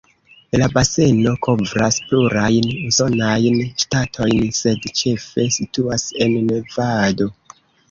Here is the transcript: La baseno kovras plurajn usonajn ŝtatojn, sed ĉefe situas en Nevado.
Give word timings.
La 0.59 0.67
baseno 0.77 1.33
kovras 1.47 1.99
plurajn 2.05 2.71
usonajn 2.87 3.61
ŝtatojn, 3.85 4.43
sed 4.63 4.89
ĉefe 5.03 5.47
situas 5.61 6.09
en 6.27 6.37
Nevado. 6.51 7.33